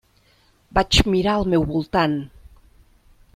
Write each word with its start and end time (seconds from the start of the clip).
Vaig 0.77 1.01
mirar 1.15 1.35
al 1.41 1.45
meu 1.55 1.67
voltant. 1.73 2.17